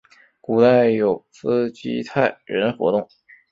[0.41, 3.07] 古代有斯基泰人活动。